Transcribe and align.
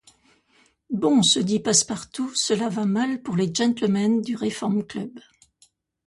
Bon! 0.89 1.21
se 1.21 1.39
dit 1.39 1.59
Passepartout, 1.59 2.31
cela 2.33 2.69
va 2.69 2.85
mal 2.85 3.21
pour 3.21 3.35
les 3.35 3.53
gentlemen 3.53 4.19
du 4.23 4.35
Reform-Club! 4.35 5.19